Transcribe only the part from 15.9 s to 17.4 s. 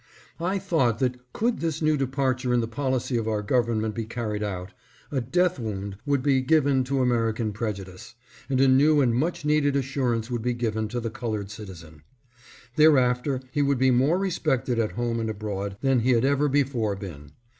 he had ever before been.